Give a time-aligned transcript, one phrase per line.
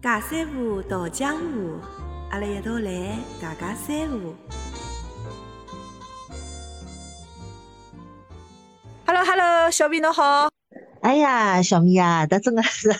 [0.00, 1.80] 假三胡，道江湖，
[2.30, 4.32] 阿拉一道来讲讲三胡。
[9.04, 10.48] Hello Hello，小米侬好。
[11.02, 12.94] 哎呀，小米啊，这真的是，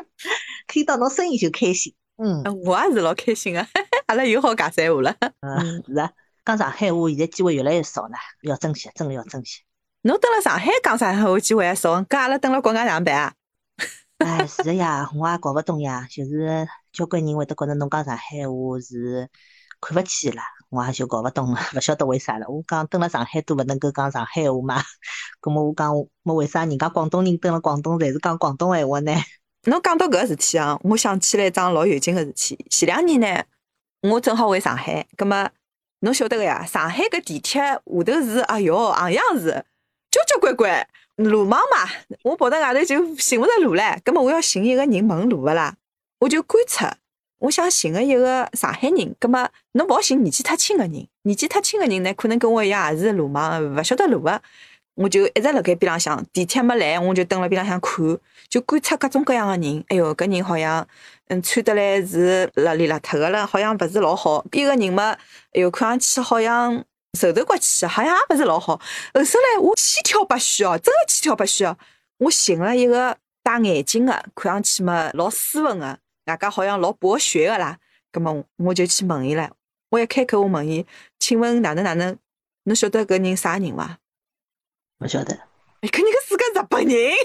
[0.68, 1.94] 听到侬声音就开心。
[2.18, 3.66] 嗯，我也是老开心啊。
[4.06, 5.16] 阿拉又好讲三胡了。
[5.40, 6.10] 嗯，是啊，
[6.44, 9.62] 讲上海话现在机会越来越少了，要珍惜，真的要珍惜。
[10.02, 13.32] 侬蹲辣上海讲上海话机会还少，搿阿拉蹲辣国外哪能办啊？
[14.24, 19.28] 哎，是的呀，我也搞不懂呀，就是交关人会得觉着侬讲上海话是
[19.80, 22.48] 看勿起啦，我也就搞不懂了， 勿晓得为啥了。
[22.48, 24.82] 我讲蹲辣上海都勿能够讲上海话嘛，
[25.40, 25.92] 葛末我讲，
[26.22, 29.12] 么为啥人家广东人蹲辣广东侪是讲广东闲话呢？
[29.68, 32.66] 侬讲到搿事体啊，我想起来一桩老有劲个事体。
[32.70, 33.44] 前两年呢，
[34.10, 35.50] 我正好回上海，葛末
[36.00, 39.50] 侬晓得个呀，上海搿地铁下头是，哎哟，行样是
[40.10, 40.86] 交交关关。
[41.16, 41.88] 路盲嘛，
[42.22, 43.98] 我跑到外头就寻勿着路唻。
[44.04, 45.76] 葛末我要寻一个人问路个啦，
[46.18, 46.96] 我就观察，
[47.38, 49.14] 我想寻个一个上海人。
[49.20, 54.42] 葛末侬勿好寻年纪太轻个人，年纪太轻个人呢，可能跟我一样也是路盲，勿晓得路个。
[54.96, 59.84] 我就一直辣盖边浪向，地铁没来，我就蹲辣边浪向看，就观察各种各样个人。
[59.88, 60.86] 哎哟，搿人好像
[61.28, 64.44] 嗯穿得来是邋里邋遢个了，好像勿是老好。
[64.52, 65.10] 一个人嘛，
[65.52, 66.84] 哎哟，看上去好像。
[67.14, 68.80] 瘦头骨气，好像也勿是老好。
[69.14, 71.76] 后首来我千挑百选哦，真的千挑百选哦。
[72.18, 77.78] 我寻了一个戴眼镜的，看上去嘛老斯文的，外加好像老博学的啦。
[78.10, 79.50] 葛么我就去问伊唻。
[79.90, 80.86] 我一开口我问伊，
[81.18, 82.16] 请问哪能哪能？
[82.64, 83.98] 侬晓得搿人啥人伐？
[84.98, 85.34] 勿晓得。
[85.80, 87.12] 哎，搿人个是个日本人。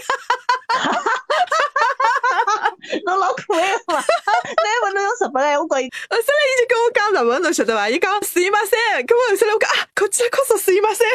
[3.06, 3.96] 侬老可爱嘛！
[3.96, 5.90] 难不侬用日本闲话讲伊？
[6.10, 7.90] 后首来伊就跟我讲日文，侬晓得伐？
[7.90, 11.08] 伊讲四一八三，跟我后首来我讲啊，考起来考说四一八三，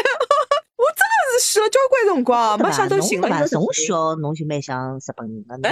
[0.77, 3.49] 我真 的是学了交关辰光，没想到寻了一个。
[3.49, 5.71] 从小侬就蛮像日本人的，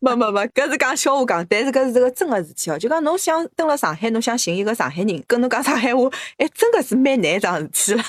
[0.00, 2.78] 没没没，搿是讲笑话讲，但是搿是这个真个事体哦。
[2.78, 6.02] 就讲侬想蹲辣上海，侬想寻一个上海人跟侬讲上海话，
[6.38, 8.04] 哎，真个是蛮难桩事体了。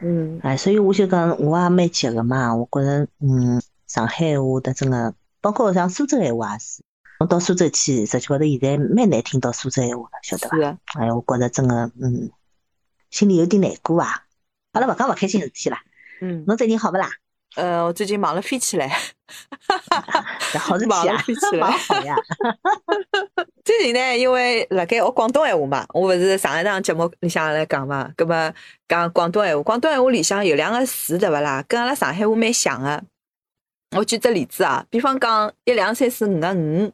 [0.00, 5.14] 嗯，哎，所以我就讲我也蛮急个嘛，我觉着嗯，上海话的真个。
[5.42, 6.82] 包括像苏州闲话也是，
[7.20, 10.78] 侬到苏州去，实际高头现在蛮难听到苏州闲话了，晓得伐？
[10.98, 12.30] 哎，我觉着真个，嗯，
[13.10, 14.22] 心里有点难过啊。
[14.72, 15.82] 阿拉勿讲勿开心事体啦。
[16.22, 16.44] 嗯。
[16.46, 17.10] 侬最近好勿啦？
[17.56, 18.88] 呃，我最近忙了飞起来。
[18.88, 20.24] 哈哈哈
[20.58, 21.22] 好事体啊！
[21.60, 22.16] 忙好呀。
[23.64, 28.34] 最近呢，因为辣盖学广东闲话嘛，我勿是上一档节目里向来讲嘛，葛末
[28.88, 31.62] 讲广东闲话，广东闲话里向有两个词对勿啦？
[31.68, 33.04] 跟阿拉上海话蛮像个。
[33.94, 36.92] 我举只例子啊，比方讲一两三四五个五，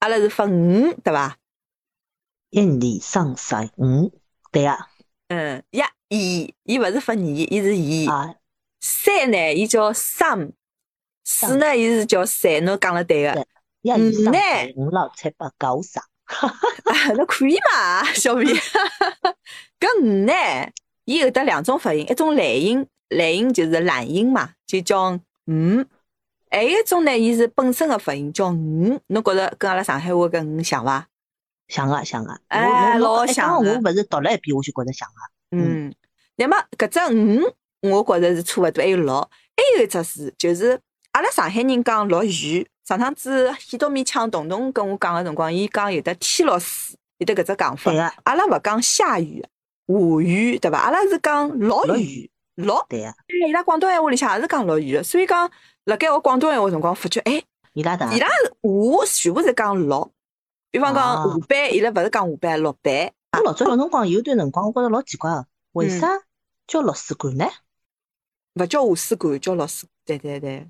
[0.00, 1.36] 阿拉是发五，对伐？
[2.50, 4.12] 一二三四五，
[4.50, 4.88] 对啊。
[5.28, 8.34] 嗯，一二，伊勿是发二，伊是二。
[8.80, 10.52] 三呢，伊叫三，
[11.24, 12.64] 四呢，伊是叫三。
[12.64, 13.46] 侬讲了对个。
[13.82, 16.00] 一二三四五六七八九十。
[17.14, 18.46] 那 可以嘛， 小米。
[19.78, 20.32] 搿五呢，
[21.04, 25.12] 伊有得两种发音，一种懒音，懒音就是懒音嘛，就叫
[25.46, 25.84] 五。
[26.50, 31.06] 还有一种呢，伊是本身个发音叫鱼，侬觉着跟阿拉上海话搿鱼像伐？
[31.68, 35.56] 像个像个，哎，老像我勿是读了一遍，我就觉着像个。
[35.58, 35.94] 嗯，
[36.36, 37.42] 那么搿只鱼，
[37.82, 38.82] 我觉着是差勿多。
[38.82, 40.80] 还有六，还有一只字，就是
[41.12, 42.66] 阿拉上海人讲落雨。
[42.86, 47.92] 上趟子喜多米抢彤彤跟我讲个辰光，伊讲有得天落水，有得搿只讲法。
[48.24, 49.44] 阿拉勿讲下雨、
[49.86, 50.78] 下雨，对伐？
[50.78, 52.86] 阿拉是讲落雨、落。
[52.88, 53.14] 对个。
[53.46, 55.50] 伊拉广东闲话里向也是讲落雨，所以讲。
[55.88, 60.12] 辣盖学广东闲话辰光，发觉哎，伊拉的，伊拉下全部是讲六，
[60.70, 63.10] 比方讲下班，伊拉勿是讲下班，落班。
[63.32, 66.06] 我老早小辰光有段辰光，我觉着老奇怪个，为啥
[66.66, 67.46] 叫老师管呢？
[68.56, 69.86] 勿叫下师管，叫老师。
[70.04, 70.68] 对对对。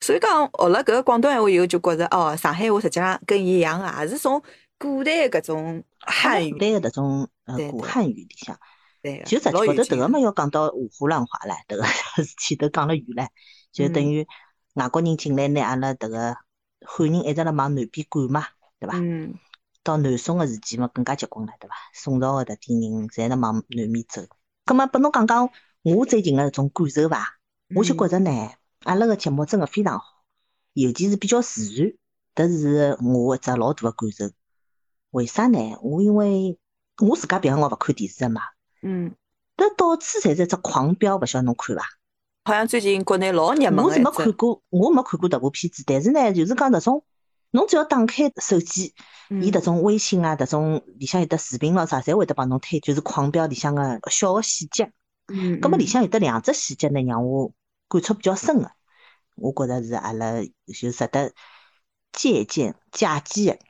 [0.00, 4.42] 所以讲学了搿个广东闲话以后，就觉着哦，上海话实际上跟伊一样个，也是从
[4.80, 8.58] 古代搿种汉语，古代个迭种呃古汉语里向。
[9.00, 9.22] 对。
[9.24, 11.84] 就实际高头迭个嘛要讲到五胡乱华唻，迭个
[12.24, 13.28] 事体都讲了远唻，
[13.70, 14.26] 就等于。
[14.76, 16.36] 外国人进来呢，阿拉迭个
[16.86, 18.46] 汉人一直辣往南边赶嘛，
[18.78, 18.96] 对伐？
[18.98, 19.34] 嗯。
[19.82, 21.74] 到南宋个时期嘛，更加结棍了，对伐？
[21.94, 24.22] 宋朝个迭点人侪辣往南面走。
[24.64, 25.48] 葛末拨侬讲讲
[25.82, 27.38] 我最近个一种感受伐？
[27.74, 28.30] 我就觉着呢，
[28.84, 30.04] 阿拉个节目真个非常好，
[30.74, 31.92] 尤其是比较自然，
[32.34, 34.30] 迭是我一只老大个感受。
[35.10, 35.78] 为啥呢？
[35.82, 36.58] 我因为
[37.00, 38.42] 我自家平常我勿看电视个嘛。
[38.82, 39.14] 嗯。
[39.56, 41.82] 迭到处侪是一只狂飙，勿晓得侬看伐？
[42.46, 47.04] 好像最近国内老热门我是没看过，我没看过迭部片子，但是呢，就是讲迭种，
[47.50, 48.94] 侬只要打开手机，
[49.28, 54.92] 伊迭种微信啊，迭种里向有的视频咯啥，侪会得帮侬推，就是狂飙里向个小个细节。
[55.26, 55.58] 嗯。
[55.60, 57.50] 葛末里向有得两只细节呢，让我
[57.88, 58.70] 感触比较深个。
[59.34, 61.32] 我觉着是阿拉就值得
[62.12, 63.66] 借鉴借鉴的。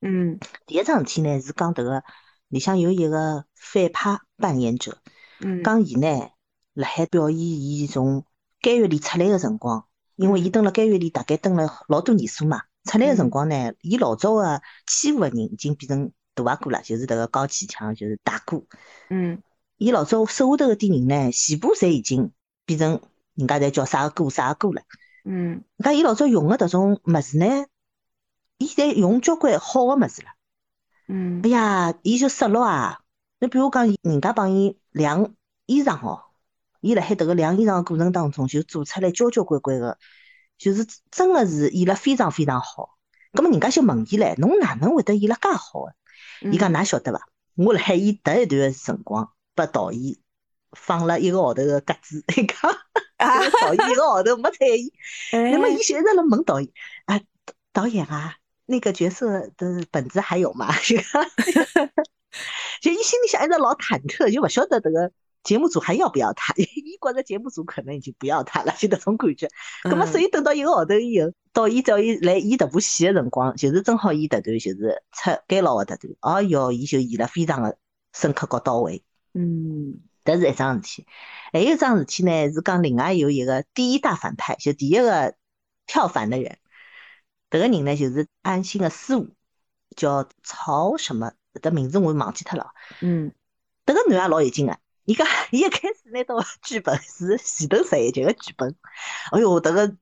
[0.00, 2.02] 嗯，第一桩事体呢是讲迭个
[2.48, 4.98] 里向有一个反派扮演者，
[5.38, 6.28] 嗯，讲伊呢
[6.76, 8.26] 辣海表演伊从
[8.60, 18.62] 监狱里出来个辰光，因为伊蹲辣监狱里大概蹲了老多年数嘛，出来个辰光呢，伊老早个欺负个人已经变成大阿哥了，就是迭个高启强，就是大哥。
[19.08, 19.42] 嗯，
[19.78, 22.30] 伊老早手下头个点人呢，全部侪已经
[22.66, 23.00] 变成
[23.34, 24.82] 人家侪叫啥个哥啥个哥了。
[25.24, 27.64] 嗯，搿伊老早用个迭种物事呢，
[28.58, 30.28] 伊现在用交关好个物事了。
[31.08, 33.00] 嗯，哎呀，伊就失落啊！
[33.38, 35.34] 你比如讲，人家帮伊晾
[35.66, 36.24] 衣裳哦，
[36.80, 39.98] 伊辣海迭个晾衣裳个过程当中，就做出来交交关关个，
[40.58, 42.96] 就是真个是演了非常非常好。
[43.32, 45.94] 葛末人家就问伊唻，侬哪能会得演了介好个？
[46.50, 47.28] 伊讲，㑚晓得伐？
[47.54, 50.16] 我辣海伊迭一段个辰光，拨导演
[50.72, 52.56] 放了一个号头个鸽子， 伊讲，
[53.18, 54.92] 导演一个号头没睬伊。
[55.32, 56.70] 那么伊就一直辣问导演，
[57.06, 57.20] 啊，
[57.72, 58.36] 导演啊，
[58.66, 60.68] 那个角色的本子还有吗？
[62.80, 65.10] 就伊心里向一直老忐忑，就勿晓得迭个
[65.46, 66.52] 节目组还要不要他。
[66.56, 69.48] 伊觉着节目组可能已经不要他了，就迭种感觉。
[69.84, 76.14] 葛么，所以等到一个号头以后，导演叫伊来演迭部戏个辰光，就是正好演迭段，就是出监牢个迭段。
[76.20, 77.78] 哦哟，伊就演了非常个
[78.12, 79.04] 深刻和到位。
[79.34, 81.06] 嗯，迭是一桩事体。
[81.52, 85.36] 还有一桩事体呢，是讲另外有一个第一大反派，就第一个
[85.86, 86.58] 跳反的人。
[87.48, 89.28] 迭个人呢，就是安心的师傅，
[89.94, 91.32] 叫曹什么？
[91.62, 92.72] 迭名字我忘记脱了。
[93.00, 93.32] 嗯，
[93.86, 98.74] 迭个男也老有劲个，伊讲伊一开始拿到剧本是前头十一集个剧本，
[99.30, 99.96] 哎哟，迭个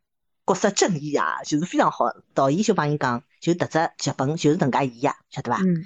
[0.46, 2.06] 角色正义啊，就是非常好。
[2.32, 5.60] 导演就帮伊讲，就迭只剧本就是迭介演呀，晓得伐？
[5.60, 5.84] 嗯。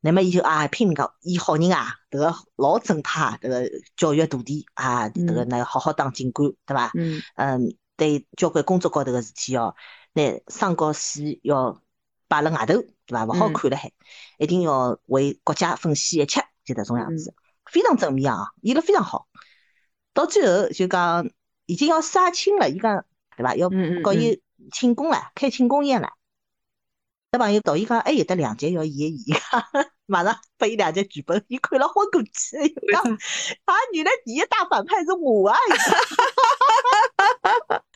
[0.00, 6.92] 那么伊就啊拼命讲演好人啊，迭个老正派，迭个教育徒弟啊，迭个那好好当警官，对伐？
[6.94, 7.20] 嗯。
[7.34, 9.74] 嗯，对交关工作高头个事体哦，
[10.12, 11.82] 拿生和死要
[12.28, 13.24] 摆辣外头，对伐？
[13.26, 13.90] 勿好看了海，
[14.38, 17.34] 一定要为国家奉献一切，就迭种样子，
[17.72, 19.26] 非常正面啊，演了非常好。
[20.12, 21.30] 到最后就讲
[21.64, 23.04] 已经要杀青了，伊讲
[23.36, 23.56] 对伐？
[23.56, 23.70] 要
[24.02, 26.10] 告伊庆功了，开庆功宴了。
[27.30, 29.64] 那朋友导演讲还有得两集要演，伊 讲
[30.04, 32.30] 马上拨伊两集剧本，伊看了昏过去，
[32.62, 33.02] 伊讲
[33.64, 35.56] 啊，原来第一大反派是我啊！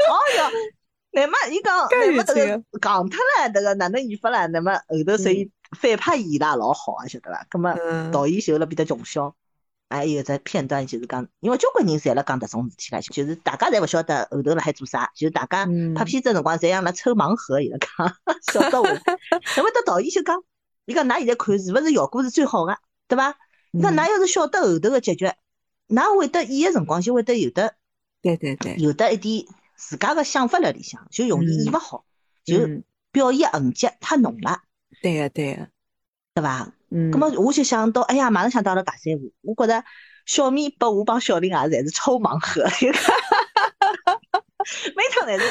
[0.08, 0.50] 哦哟，
[1.12, 4.49] 那么伊讲，那么这个讲脱了，这个哪能演法了？
[4.49, 7.46] 那么后头所以反派演啦老好啊，晓得伐？
[7.52, 9.37] 那么导演就辣变得穷笑，
[9.88, 18.16] 还有只片段就是讲，因为交关人侪辣讲迭种事体啦，就是大家侪勿晓得后头辣海做啥，就是大家拍片子辰光侪像辣抽盲盒一样讲，
[18.52, 18.88] 晓得我。
[19.56, 20.42] 那么到导演就讲，
[20.84, 22.76] 伊讲㑚现在看是勿是效果是最好个，
[23.08, 23.36] 对伐？
[23.72, 25.26] 那㑚要是晓得后头个结局，
[25.88, 27.74] 㑚会得演个辰光就会得有的，
[28.22, 29.46] 对对对，有的一点。
[29.78, 32.06] 自家个想法辣里向，就容易演勿好，
[32.46, 34.62] 就表演痕迹太浓了。
[35.02, 35.68] 对个对个，
[36.32, 36.72] 对伐？
[36.90, 37.10] 嗯。
[37.12, 39.32] 咁么我就想到，哎呀，马上想到了尬三胡。
[39.42, 39.84] 我觉着
[40.24, 42.64] 小米把我帮小林也侪是抽盲盒。
[44.96, 45.44] 每趟侪是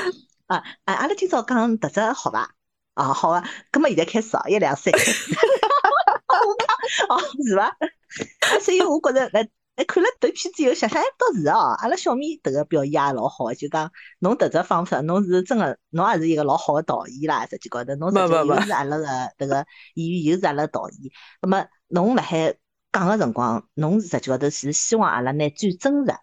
[0.47, 0.93] 啊啊！
[0.93, 2.49] 阿拉今朝讲迭只好吧？
[2.95, 3.49] 啊好啊。
[3.71, 4.93] 咁么现在开始啊，一两三。
[7.09, 7.71] 哦，是吧？
[8.61, 9.47] 所以我觉着来。
[9.75, 19.06] 哎，看了迭片子以后，想想哎，倒是哦，阿拉小米迭个表演也老好，就讲侬迭只方式，侬是真个，侬也是一个老好个导演啦，实际高头，侬实际又是阿拉个
[19.38, 21.11] 迭个演员，又是阿拉导演。
[21.42, 22.56] 那么侬辣海
[22.94, 26.16] 讲个辰光，侬实际高头是希望阿拉拿最真实，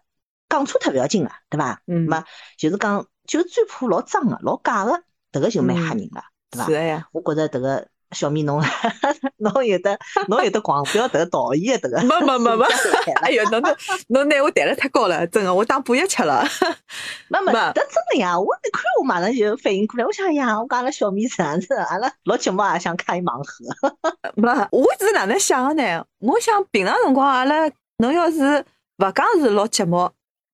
[0.49, 1.83] 讲错脱勿要紧个，对伐？
[1.85, 2.07] 嗯。
[2.09, 2.23] 么
[2.57, 6.65] 就是讲，就最怕老脏个、老假个，迭个就蛮吓人个，对伐？
[6.65, 7.07] 是个呀。
[7.11, 7.87] 我觉着迭个。
[8.13, 8.61] 小米侬，
[9.37, 9.97] 侬有的，
[10.29, 12.65] 侬有的狂飙迭个导演迭个，没没没 没，
[13.21, 13.75] 哎呦，侬侬
[14.09, 16.45] 侬拿我抬了太高了，真的，我当补药吃了。
[17.27, 23.97] 没没，这真的呀，我一看我马上就反应过来，我想呀，我讲阿拉小米这样子，阿拉老节目也想开盲盒。
[24.35, 26.05] 没，我是哪能想的呢？
[26.19, 28.63] 我想平常辰光阿拉，侬要是
[28.97, 30.09] 勿讲是老节目。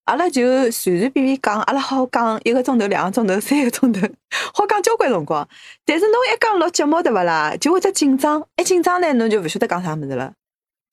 [0.09, 4.01] 阿拉就随随便便讲，阿拉好讲一个钟头、两个钟头、三个钟头，
[4.55, 5.47] 好讲交关辰光。
[5.85, 10.33] 但是侬一讲录节目对勿啦，就会得紧张，一紧张呢，侬就勿晓得讲啥物事了。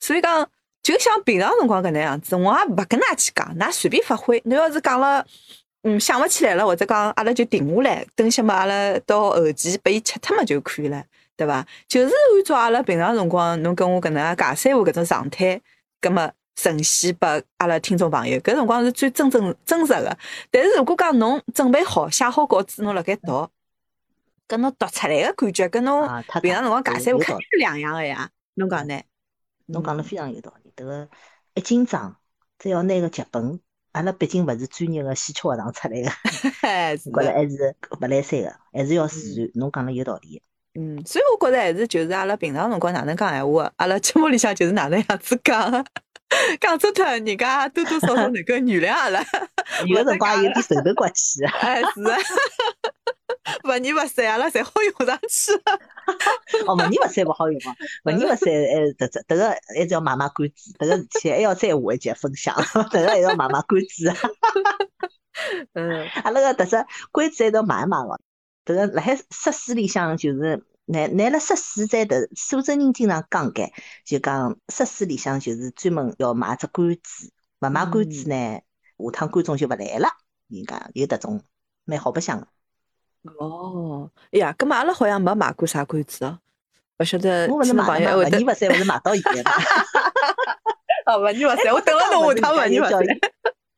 [0.00, 0.46] 所以讲，
[0.82, 4.42] 就像平常辰光搿能样子，我也勿跟㑚去讲，㑚随便发挥。
[4.44, 5.25] 侬要是讲了，
[5.85, 11.02] 嗯，想勿起来了，或者讲阿拉就停下来，等歇么阿拉到后期拨伊吃脱么就可以了，
[11.38, 11.66] 对伐？
[11.88, 15.58] 就是按照阿拉平常辰光，侬跟我搿能介三胡搿种状态，
[16.02, 16.30] 葛末。
[16.56, 20.18] 呈现拨阿拉听众朋友，搿辰光是最真正真实个。
[20.50, 23.48] 但是如果讲侬准备好写好稿子，侬辣盖读，
[24.48, 26.02] 搿侬读出来个感觉，跟侬
[26.42, 28.30] 平常辰光讲三胡肯定是两样个呀。
[28.54, 29.00] 侬讲呢？
[29.66, 30.72] 侬讲了非常有道理。
[30.75, 31.08] 迭个
[31.54, 32.16] 一紧张，
[32.58, 33.60] 只要拿个剧本
[33.92, 36.08] 阿拉毕竟勿是专业个戏曲学堂出来个，
[36.96, 39.50] 觉着还是勿来三个，还是要自然。
[39.54, 40.42] 侬讲了有道理。
[40.75, 45.84] 嗯，所以我觉着还是就是阿拉平常辰光哪能讲闲话，阿拉节目里向就是哪能样子讲，
[46.61, 49.25] 讲出脱，人家多多少少能够原谅阿拉。
[49.87, 51.45] 有辰光有点受头刮气。
[51.45, 52.18] 哎，是啊。
[53.64, 55.52] 勿二勿三，阿拉侪好用上去。
[56.66, 62.54] 哦，勿二勿三勿好用哦， 勿二勿三，哎，这这迭个还是要买买关子，迭个事体还要再下一节分享，
[62.90, 64.12] 迭个还要买买关子。
[65.75, 68.18] 嗯，阿拉个迭只关子还要买一买哦。
[68.64, 73.71] 迭个辣海设施里向，就是拿拿了设施在的苏州人经常讲个，
[74.05, 78.61] 就讲设施里向就是专门要买只罐子，勿买罐子呢，
[78.99, 80.09] 下趟观众就勿来了。
[80.49, 81.43] 人家有迭种
[81.85, 82.47] 蛮好白相个。
[83.38, 86.38] 哦，哎呀，咁嘛阿拉好像没买过啥罐子哦，
[87.00, 87.49] 勿晓得。
[87.49, 89.43] 我勿是买嘛，勿二勿三，勿是买到现在。
[91.07, 93.00] 哦，勿二勿三，我等了侬下趟勿二勿三。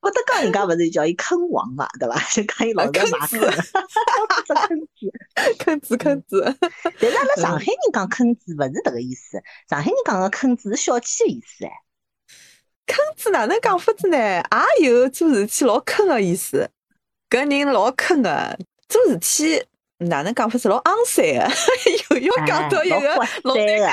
[0.01, 2.17] 我得讲人家勿是叫伊坑王嘛，对伐？
[2.31, 5.11] 就讲伊老在买坑，坑子，
[5.69, 6.57] 坑子，坑子。
[6.99, 11.71] 但是阿拉上海人讲坑子勿是迭个意思，上海人讲个坑子是小气的意思哎。
[12.87, 14.17] 坑子哪能讲法子呢？
[14.81, 16.71] 也有做事体老坑个意思，
[17.29, 18.59] 搿人老坑个。
[18.89, 19.63] 做事体
[19.99, 21.51] 哪能讲法子老昂三个，
[22.15, 23.85] 又要讲到一个老骨三个，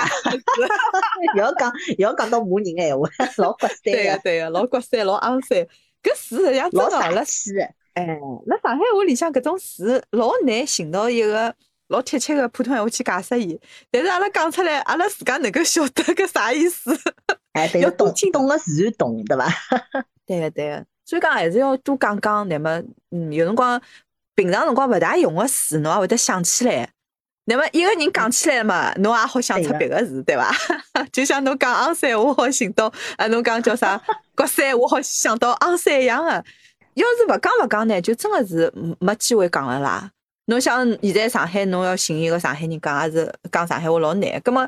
[1.37, 5.57] 要讲要讲到骂人闲话， 老骨三对个对个，老骨三老昂三，
[6.01, 7.25] 搿事实际上真老了。
[7.25, 7.51] 气。
[7.95, 8.05] 哎，
[8.45, 11.55] 辣上海话里向搿种词老难寻到一个
[11.89, 13.59] 老贴切个普通闲话去解释伊，
[13.91, 16.97] 但是阿拉讲出来，阿拉自家能够晓得搿啥意思。
[17.53, 19.47] 哎， 对要懂懂了自然懂，对伐？
[20.25, 23.81] 对个对个，所以讲还是要多讲讲，那么嗯，有辰光。
[24.37, 26.89] 平常辰光勿大用个词，侬也会得想起来。
[27.45, 30.53] 那么一个人讲起来嘛，侬也好想出别个字，对伐？
[31.13, 34.01] 就像侬讲昂山，我好寻到啊，侬讲叫啥
[34.35, 36.31] 国山，我好想到昂山一样个。
[36.95, 40.11] 要是勿讲勿讲呢，就真个是没机会讲了啦。
[40.45, 44.41] 侬想现在上海，侬要寻一个上海人讲，也是讲上海话老难。
[44.41, 44.67] 葛么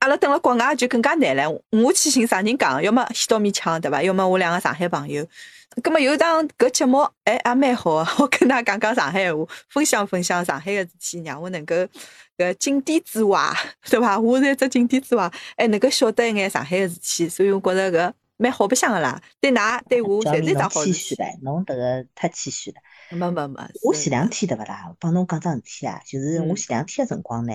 [0.00, 1.48] 阿拉等了国外就更加难了。
[1.70, 2.82] 我去寻啥人讲？
[2.82, 4.02] 要么先到面腔，对伐？
[4.02, 5.24] 要么我两个上海朋友。
[5.82, 11.74] 咁么有档搿节目，哎，也蛮好个， 我跟㑚讲讲上海话，分享分享上海个事体，让我能够
[12.36, 13.56] 搿井底之蛙，
[13.88, 14.18] 对伐？
[14.18, 19.18] 我是一只井底之蛙，哎，能够晓得一眼上海个事体，所以我觉着搿蛮好白相个啦。
[19.40, 20.92] 对㑚对我侪是一桩好事。
[20.92, 22.76] 谦虚唻，侬迭个太谦虚了。
[23.16, 23.60] 没没没。
[23.82, 24.96] 我前两天对勿啦？
[24.98, 27.54] 帮侬讲桩事体啊，就是我前两天个辰光呢，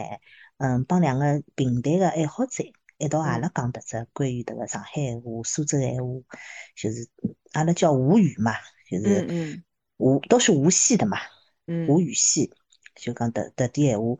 [0.57, 2.63] 嗯，帮两个平台个爱好者。
[2.99, 6.19] 一道阿拉讲迭只关于迭个上海闲话、苏州闲话，
[6.75, 7.07] 就是
[7.51, 8.53] 阿拉叫吴语嘛，
[8.89, 9.63] 就是
[9.97, 11.19] 吴都是无系的嘛，
[11.87, 12.51] 吴语系，
[12.95, 14.17] 就讲迭迭点闲话，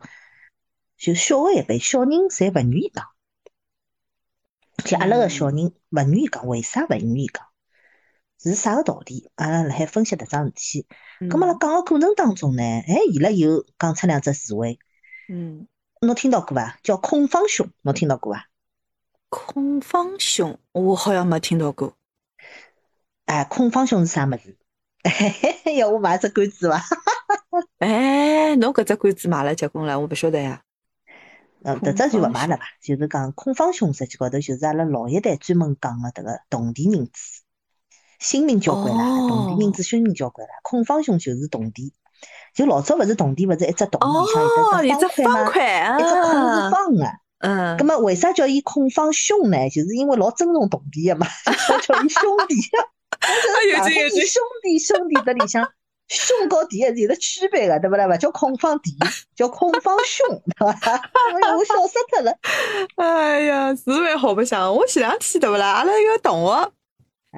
[0.96, 3.04] 就小个一辈小人侪勿愿意讲，
[4.84, 5.56] 就阿拉个小人
[5.88, 7.47] 勿愿意讲，为啥勿愿意讲？
[8.38, 9.30] 是啥个道理？
[9.34, 10.86] 阿拉辣海分析迭桩事体，
[11.20, 14.78] 咁么辣讲个过程当中呢，哎，伊拉又讲出两只词汇，
[15.28, 15.66] 嗯，
[16.00, 16.78] 侬听到过伐？
[16.82, 18.46] 叫孔方兄，侬听到过伐？
[19.28, 21.94] 孔方兄，我好像没听到过。
[23.26, 24.56] 哎，孔方兄是啥物事？
[25.76, 26.82] 要我买只关子伐？
[27.78, 30.62] 哎，侬搿只关子买了结棍了，我勿晓得呀。
[31.62, 32.62] 嗯，迭只就勿买了伐？
[32.80, 37.42] 就是讲孔方兄实际高头就是阿拉老一代专门讲个迭个铜钿银子，
[38.18, 40.54] 新名交关啦，铜钿银子新名交关啦。
[40.62, 41.92] 孔方兄就是铜钿，
[42.54, 45.98] 就老早勿是铜钿，勿是一只铜里向一只方块吗？
[45.98, 47.04] 一只孔是方个。
[47.40, 49.68] 嗯，那么为啥叫伊孔方兄呢？
[49.70, 51.26] 就是因为老尊重铜弟的嘛，
[51.82, 52.56] 叫伊兄弟。
[53.72, 55.68] 有劲有劲，兄弟兄弟的里向，
[56.08, 58.06] 兄和弟还是有的区别的，对不啦？
[58.08, 58.96] 勿叫孔方弟，
[59.36, 61.00] 叫孔方兄，对吧？
[61.42, 62.32] 哎我笑死脱了。
[62.96, 64.74] 哎呀，是蛮好白相。
[64.74, 65.74] 我前两天对不啦？
[65.74, 66.72] 阿拉一个同学，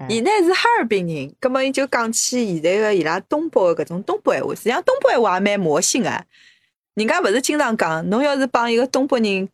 [0.09, 6.11] 伊呢是哈尔滨人，葛么伊就讲起现在个伊拉东北个搿种东北闲话，实际上东北闲话也蛮魔性个。
[6.95, 9.49] 人家勿是经常讲，侬要是帮一个东北人。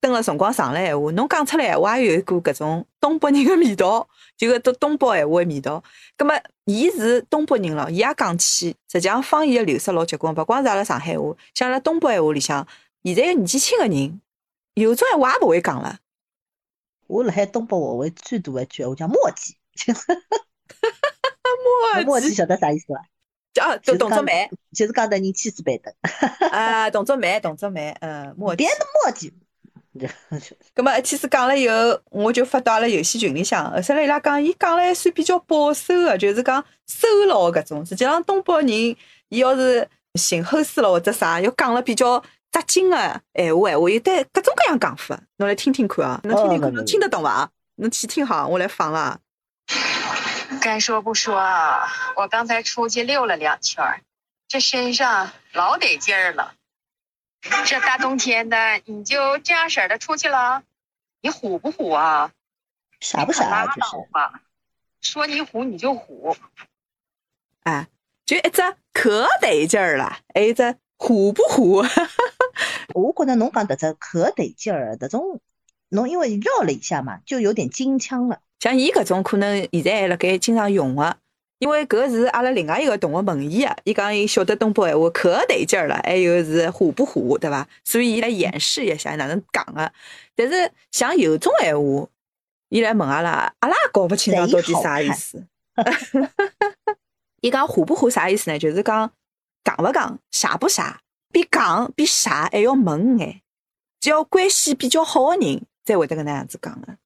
[0.00, 5.82] 蹲了辰光长了闲话，侬讲出来闲话也有一股搿种东北人的味道，就搿东东北闲话个味道。
[6.16, 6.34] 葛 么，
[6.66, 12.64] 伊是东北人了，伊也讲起，实际上方言的流失老结棍，勿光是阿拉上海话，像阿拉东北闲话里向，
[13.02, 14.20] 现在年纪轻个人，
[14.74, 15.98] 有种闲话也勿会讲了。
[17.08, 19.56] 我辣海东北学会最多一句闲话叫墨迹，
[22.06, 23.00] 墨迹 晓得啥意思伐？
[23.54, 25.92] 叫动动作慢，就是讲得人气死板凳。
[26.50, 28.64] 啊，动作慢，动作慢，嗯，墨迹。
[28.64, 29.32] 别的墨迹。
[30.76, 33.64] 咁么一天子讲了以后，我就发到阿拉游戏群里向。
[33.72, 37.84] 后头来伊拉讲，伊讲了还算比较保守个，就是讲收牢搿种。
[37.84, 38.96] 实际上东北人，
[39.28, 42.96] 伊要是寻后事了或者啥，要讲了比较扎劲个
[43.34, 45.20] 闲话闲话，有得各种各样讲法。
[45.38, 47.50] 侬来听听看啊，侬听听看，侬听得懂伐？
[47.76, 49.18] 侬去听好，我来放了。
[50.68, 54.04] 搿该说不说啊，我刚才出去溜了两圈，
[54.48, 56.52] 这身上老得劲儿了。
[57.64, 60.62] 这大冬天的，你就这样式儿的出去了，
[61.22, 62.32] 你虎不虎啊？
[63.00, 63.64] 傻不傻啊？
[63.64, 63.96] 就是。
[65.00, 66.36] 说你虎你就虎。
[67.62, 67.88] 哎，
[68.26, 68.60] 就一只
[68.92, 71.82] 可得劲儿了，还一只虎不虎？
[72.92, 75.40] 我觉着侬讲的这可得劲儿，这种
[75.88, 78.42] 侬因为绕了一下嘛，就有点京腔了。
[78.60, 81.16] 像伊搿种可能现在还辣盖经常用个，
[81.58, 87.68] 因为搿是阿拉另外一个同学问伊个，伊讲伊晓得东北闲话可得劲儿了，还有是虎不虎，对伐？
[87.84, 89.92] 所以伊来演示一下哪能讲个。
[90.34, 92.08] 但是像有种闲话，
[92.68, 95.44] 伊来问阿拉，阿拉也搞勿清爽到底啥意思。
[97.40, 98.58] 伊讲虎不虎啥意思呢？
[98.58, 99.10] 就是讲
[99.64, 101.00] 讲勿讲，傻不傻，
[101.32, 103.40] 比讲比傻还要猛眼。
[104.00, 106.96] 只要关系比较好个人，才会得搿能样子讲个。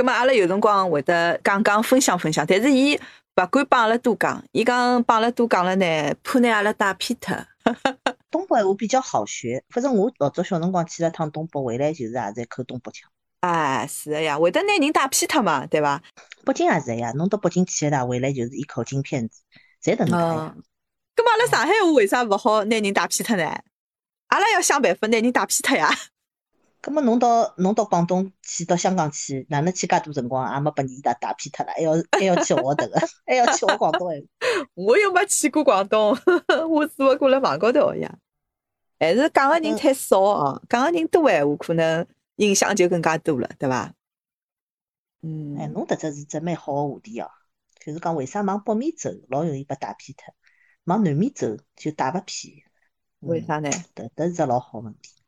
[0.00, 2.96] 咁么阿拉有辰光会得讲讲分享分享，但是伊
[3.36, 7.36] 勿敢帮阿拉多讲，伊讲帮阿拉多讲了呢，怕拿阿拉带偏脱。
[8.30, 13.10] 东北话比较好学，反正我老早小辰光去了趟东北，回来就是也在口东北腔。
[13.40, 16.02] 哎，是的呀，会得拿人带偏脱嘛，对伐？
[16.46, 19.42] 北京也是呀，侬到北京去一趟，回来就是一口京片子，
[19.84, 20.18] 侪能讲。
[21.14, 23.44] 咁么阿拉上海话为啥勿好拿人带偏脱呢？
[24.28, 25.90] 阿拉要想办法拿人带偏脱呀。
[26.82, 34.14] 咁么侬到侬到广东去，到香港去，哪能去介多辰光，也没把人打打偏脱了，还要 还要去学迭个， 还要去学广东话。
[34.74, 36.16] 我又没去过广东，
[36.70, 38.18] 我只不过辣网高头学呀。
[38.98, 42.06] 还是讲个人太少哦，讲个人多闲话，可能
[42.36, 43.92] 影响就更加多了，对伐？
[45.22, 47.30] 嗯，哎，侬迭只是只蛮好个话题哦，
[47.78, 50.34] 就是讲为啥往北面走老容易被打偏脱，
[50.84, 51.46] 往南面走
[51.76, 52.54] 就打勿偏？
[53.20, 53.68] 为啥呢？
[53.94, 55.19] 迭迭是只老好问题。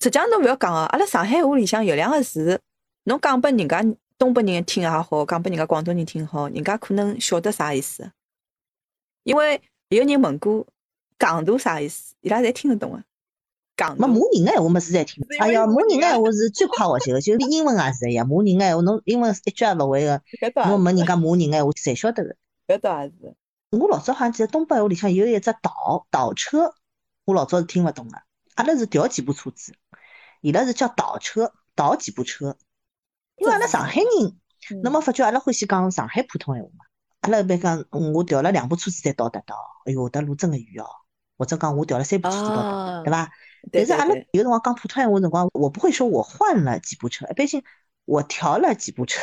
[0.00, 2.60] 实际上侬勿要讲哦，阿拉上海话里向有两个字，
[3.04, 3.84] 侬讲拨人家
[4.18, 8.10] 东北人听也好，讲拨人家广东人听好，人家可能晓得啥意思。
[9.22, 10.66] 因为有人问过
[11.18, 13.02] “戆大”啥意思，伊拉侪听得懂个。
[13.76, 15.24] 戆没骂人个闲话么是在听。
[15.40, 20.22] 哎呀，骂人个闲话是最快学习个，就英文也是一样，骂人个闲话侬英文一句也勿会个，
[20.66, 22.36] 侬问人家骂人个闲话侪晓得个。
[22.66, 23.34] 搿倒也是。
[23.70, 26.74] 我老早好像记得东北话里向有一只倒倒车，
[27.24, 28.18] 我老早是听勿懂个。
[28.54, 29.72] 阿拉是调几部车子。
[30.44, 32.54] 伊拉是叫倒车，倒几部车。
[33.36, 36.84] 因为阿拉上海人，那么发觉阿拉欢喜讲上海普通闲话嘛。
[37.20, 39.56] 阿拉一般讲，我调了两部车子才到达到。
[39.86, 40.88] 哎哟，搿路真个远哦。
[41.38, 43.30] 或者讲我调了三部车子到达，对伐？
[43.72, 47.62] 但是阿拉有辰光讲普通闲话辰光，我不会说我换了几部车，一般性
[48.04, 49.22] 我调了几部车，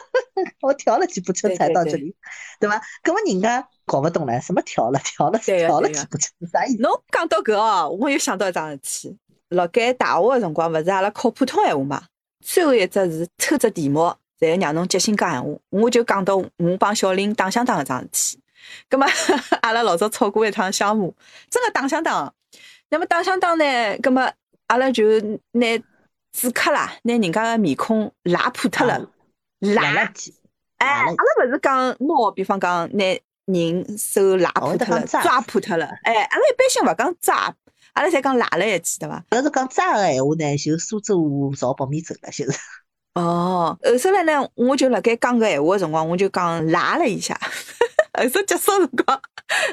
[0.62, 2.16] 我调了几部车才到这里，
[2.58, 2.80] 对伐？
[3.02, 6.80] 搿么人家搞勿懂唻，什么调了调了调了几部车，啥意思？
[6.80, 9.18] 侬讲到搿哦，我又想到一桩事体。
[9.54, 12.02] 辣盖大学个辰光，勿是阿拉考普通闲话嘛？
[12.44, 15.48] 最后一只是抽只题目，然后让侬即兴讲闲话。
[15.70, 18.40] 我就讲到我帮小林打相打搿桩事体。
[18.88, 19.06] 葛末
[19.62, 21.10] 阿拉老早吵过一趟相骂，
[21.50, 22.32] 真个打相打。
[22.90, 23.64] 那么打相打呢？
[24.02, 24.30] 葛末
[24.66, 25.04] 阿拉就
[25.52, 25.78] 拿
[26.32, 29.10] 纸壳啦，拿人家个面孔拉破脱了，
[29.60, 30.32] 拉垃圾。
[30.78, 33.04] 哎，阿拉勿是讲拿，比方讲拿
[33.46, 35.86] 人手拉破脱了，抓破脱了。
[36.02, 37.54] 哎，阿拉一般性勿讲抓。
[37.94, 39.24] 阿拉侪讲拉了一记，对伐？
[39.30, 42.58] 要是讲渣个闲话呢，就苏州朝北面走了，就是。
[43.14, 47.38] 哦，后首来呢，我就辣盖讲个闲话个辰光，我就讲拉了一下。
[48.18, 49.20] 后首结束辰光，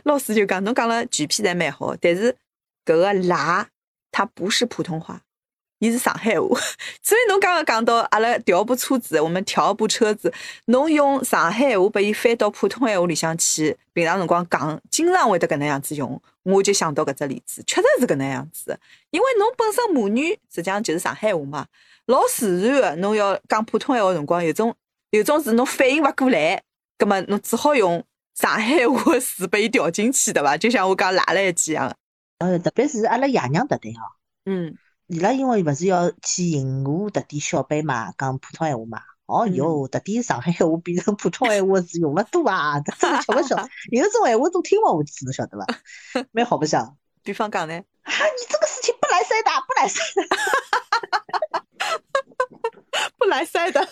[0.06, 2.36] 老师就讲侬讲了全篇侪蛮好，但是
[2.86, 3.68] 搿个拉，
[4.12, 5.22] 它不是普通话。
[5.82, 6.48] 伊是上海话，
[7.02, 10.32] 所以侬刚刚讲到阿拉调部车子，我们调部车子，
[10.66, 18.80] 侬用上海话把伊翻到普通闲话里向去，平常辰光讲，经常会得搿能样子用，我就想到搿只例子，确实是搿能样子。
[19.10, 21.66] 因为侬本身母语实际上就是上海话嘛，
[22.06, 24.76] 老自然个，侬要讲普通闲话辰光，有种
[25.10, 26.62] 有种是侬反应勿过来，
[27.00, 30.56] 葛末侬只好用上海话词把伊调进去，对伐？
[30.56, 31.92] 就像我刚拉了一记一样。
[32.38, 34.06] 呃，特别是阿拉爷娘迭对哦，
[34.46, 34.78] 嗯。
[35.12, 39.02] 伊拉因为勿是要去迎合特点小辈嘛，讲普通闲话嘛。
[39.26, 43.58] 哦哟，特点上海闲话变成普通闲话 是用了多啊，真的吃勿消。
[43.92, 45.68] 有种闲话都听勿下去，侬晓得伐？
[46.32, 46.96] 蛮好白相。
[47.24, 47.74] 比方讲呢？
[47.74, 50.24] 啊，你这个事情不来塞的，不来塞的，
[53.20, 53.86] 不来塞的。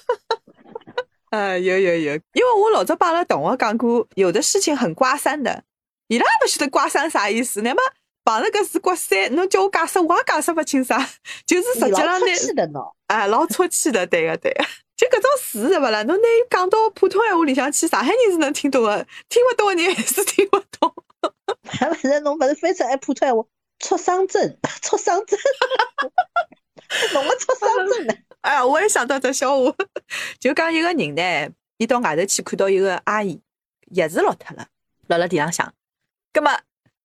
[1.31, 5.65] 啊，有有有，因为我老早帮阿拉同学讲过，有的事情很刮三的，
[6.07, 7.81] 伊拉勿晓得刮三啥意思，那么。
[8.29, 11.03] 碰着搿是国三，侬叫我解释，我也解释勿清爽。
[11.47, 14.63] 就是实际上呢，哎，老出气的，对个对个。
[14.95, 16.03] 就搿种事是勿啦？
[16.03, 20.93] 侬拿伊讲到普通闲话里向去，上海人是能听懂个，听勿懂个人 还是听勿懂。
[21.63, 23.43] 反正侬勿是翻出来普通闲话，
[23.79, 25.39] 出生证， 出生证，
[27.13, 28.13] 弄个出生证呢？
[28.41, 29.73] 哎呀，我也想到只笑话，
[30.39, 33.41] 就讲一个人呢，伊到外头去看到一个阿姨，
[33.95, 34.67] 钥匙落脱了，
[35.07, 35.73] 落辣地浪向。
[36.31, 36.59] 葛么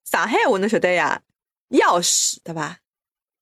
[0.04, 1.22] 上海话侬晓得呀？
[1.70, 2.78] 钥匙对伐？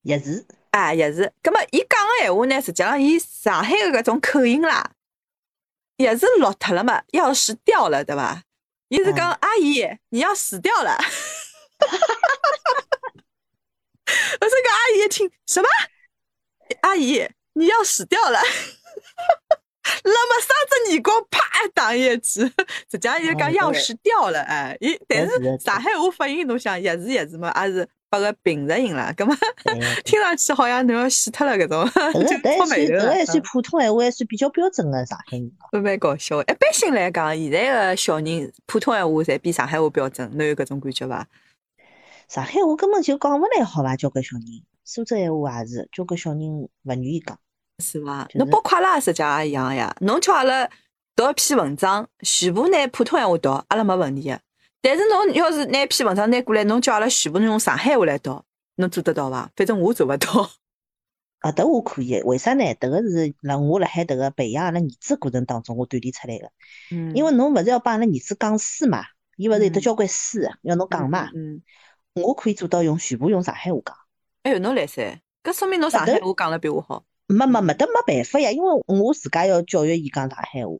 [0.05, 1.31] 钥匙，哎，钥匙。
[1.43, 4.93] 葛么伊讲个闲话呢，实际上伊上海个搿种口音啦。
[5.99, 7.03] 钥匙落脱了嘛？
[7.13, 8.43] 钥匙掉了，对伐？
[8.89, 10.99] 伊 是讲阿姨，你要死掉了。
[14.41, 15.69] 我这个阿姨一听什么？
[16.83, 18.41] 阿姨，你要死掉了！
[20.05, 21.41] 那么三只耳光啪
[21.75, 22.41] 打一记，
[22.91, 29.35] 实际上伊讲钥匙掉了，哎，伊但是上海话发音侬想钥匙钥匙嘛，也是拨个平舌音了，葛么
[30.05, 31.85] 听上去好像侬要死脱了搿种，
[32.27, 33.15] 就脱眉头了。
[33.15, 35.81] 还算普通闲话，还算比较标准的上海话。
[35.81, 41.27] 蛮搞笑，一般性来讲，现在个小人普通闲话侪比上海话标准，侬有搿种感觉伐？
[42.29, 43.97] 上海话根本就讲勿来，好伐？
[43.97, 44.45] 交关小人，
[44.85, 47.39] 苏州闲话也是，交关小人勿愿意讲，
[47.83, 48.27] 是伐？
[48.35, 49.95] 侬包括阿拉实际也一样呀。
[50.01, 50.67] 侬叫阿拉
[51.15, 54.41] 读一篇文章，全部拿普通闲话读，阿拉没问题个。
[54.81, 58.43] 但是侬要是拿篇文章拿过来，侬叫阿拉全部用上海话来读，
[58.77, 59.51] 侬做得到伐？
[59.57, 60.51] 反正我做勿到。
[61.41, 62.65] 啊，迭我可以，为啥呢？
[62.77, 66.49] 迭个是辣我辣海迭个培养阿拉儿子过程当中，我锻炼出来个。
[66.93, 67.13] 嗯。
[67.17, 69.03] 因为侬勿是要帮阿拉儿子讲书嘛，
[69.37, 71.29] 伊勿是有得交关书要侬讲嘛。
[71.35, 71.61] 嗯。
[72.15, 73.97] 我可以做到用全部用上海话讲。
[74.45, 77.05] 哎哟，侬来塞，搿说明侬上海话讲了比我好。
[77.33, 80.73] 没没没得没办法呀，因为我自家要教育伊讲上海话。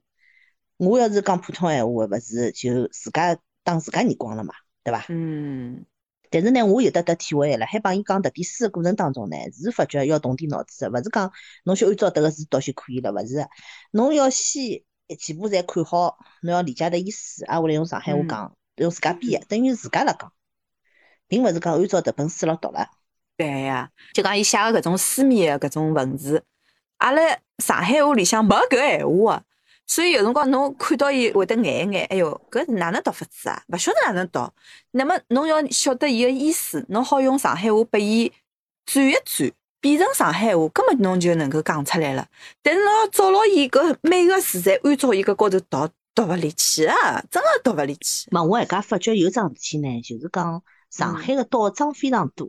[0.79, 5.05] 我要是讲普通闲话，勿是就自家打自家耳光了嘛，对伐？
[5.09, 5.87] 嗯。
[6.31, 11.31] 但是呢，我有得得体会，辣海帮伊讲迭点书个过程当中呢，是发觉要动点脑子个，勿是讲
[11.65, 13.47] 侬就按照迭个字读就可以了，勿是。
[13.91, 14.83] 侬要先
[15.19, 20.33] 全部侪看好，侬要理解得意思，挨下来用上海话讲，用自家编个，等于自家辣讲。
[21.29, 22.89] 并勿是讲按照迭本书来读了，
[23.43, 26.41] 对呀，就讲伊写个搿种书面个搿种文字，
[26.99, 27.21] 阿拉
[27.59, 29.45] 上海话里向没搿闲话个，
[29.85, 33.61] 所以有辰光侬看到伊会得眼眼，哎哟，搿哪能读法子啊？
[33.67, 34.49] 勿晓得哪能读。
[34.93, 38.33] 那么侬要晓得伊个意思，侬好用上海话拨伊
[38.87, 39.51] 转一转，
[39.81, 42.25] 变成上海话，根本侬就能够讲出来了。
[42.63, 48.29] 但是侬要找牢伊搿每个字侪按照伊搿高头读，读勿离去啊，真个读勿离去。
[48.31, 50.63] 嘛，我还家发觉有桩事体呢，就是讲。
[50.93, 52.47] 上海个倒装非常多，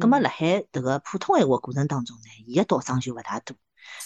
[0.00, 3.56] 葛末辣海迭个普通闲话过程当中呢，伊个倒装就勿大多，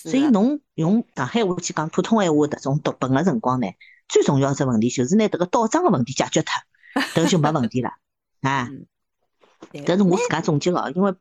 [0.03, 3.69] 所以侬用上海话去讲普通闲话迭种读本个辰光呢，
[4.09, 6.53] 最重要只问题就是拿迭个倒装个问题解决脱，
[7.15, 7.91] 迭个就没问题了
[8.43, 8.69] 啊。
[9.73, 11.15] 迭是我自家总结个，因为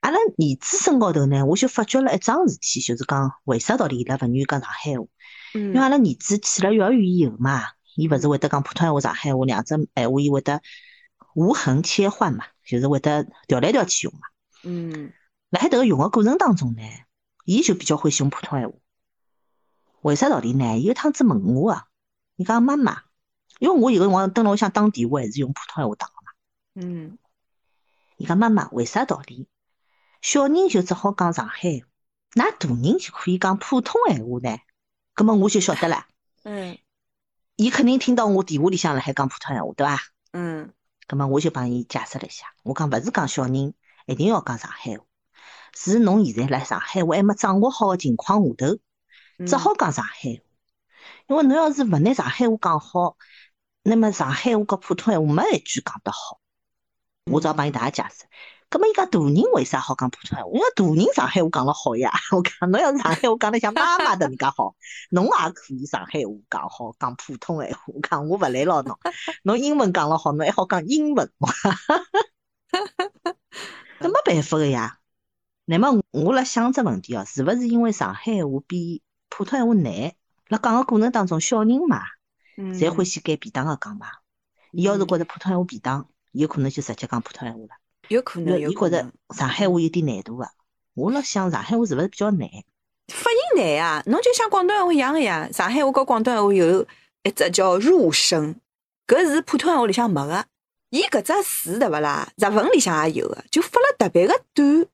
[0.00, 5.06] 阿拉儿子身高头呢，我就发觉了一桩事体，就是讲为啥道理伊拉勿愿意讲上海话？
[5.54, 7.62] 因为阿拉儿子去了幼儿园以后嘛，
[7.94, 10.60] 伊勿是会得讲普通闲话、上海话两只闲话，伊会得。
[11.34, 14.20] 无痕切换嘛，就是会得调来调去用嘛。
[14.64, 15.12] 嗯，
[15.50, 16.82] 辣海迭个用个过程当中呢，
[17.44, 18.74] 伊就比较欢喜用普通闲话。
[20.02, 20.78] 为啥道理呢？
[20.78, 21.86] 伊有趟子问我啊，
[22.36, 23.02] 伊讲妈妈，
[23.58, 26.32] 因为我有个辰光蹲辣屋里向打电话，还是用普通闲话打个嘛。
[26.74, 27.18] 嗯，
[28.16, 29.48] 伊讲妈妈，为啥道理？
[30.20, 31.86] 小人就只好讲上海话，
[32.34, 34.58] 那大人就可以讲普通闲话呢？
[35.14, 36.06] 葛么我就晓得了。
[36.44, 36.78] 嗯，
[37.56, 39.98] 伊肯定听到我电话里向辣海讲普通闲话，对伐？
[40.32, 40.72] 嗯。
[41.08, 43.74] 咁么我就帮伊解释了一下，我讲勿是讲小人
[44.06, 45.04] 一定要讲上海话，
[45.74, 48.78] 是侬现在辣上海话还没掌握好个情况下头，
[49.46, 50.42] 只好讲上海话。
[51.26, 53.16] 因为侬要是勿拿上海话讲好，
[53.82, 56.40] 那么上海话和普通闲话没一句讲得好。
[57.30, 58.24] 我只好帮伊大家解释。
[58.72, 60.50] 咁么伊讲大人为啥好讲普通闲话？
[60.50, 62.10] 因为大人上海话讲了好呀。
[62.32, 64.74] 我讲侬要是上海话讲得像妈妈的人家好，
[65.10, 67.82] 侬也可以上海话讲好，讲普通闲话。
[67.88, 68.98] 我讲我勿来牢侬，
[69.44, 71.30] 侬 英文讲了好，侬还好讲英文。
[74.00, 74.98] 那没 办法个呀。
[75.66, 80.14] 那么我辣想只问题哦，是勿是因为上海话比普通闲话难？
[80.48, 82.00] 辣讲个过程当中，小人嘛，
[82.56, 84.06] 侪欢喜拣便当个讲嘛。
[84.72, 87.81] 伊要是觉着普通闲话便当，有可能就直接讲普通闲话了。
[88.08, 90.48] 有可能，伊觉着上海话有点难度个。
[90.94, 92.48] 我辣想上海话是勿是比较难？
[93.08, 95.48] 发音难啊，侬就像广东话一样个呀。
[95.52, 96.86] 上海话和广东话有
[97.22, 98.54] 一只叫入声，
[99.06, 100.44] 搿是普通话里向没个。
[100.90, 102.28] 伊搿只字对勿啦？
[102.36, 104.86] 日文里向也有个，就发了特别个短。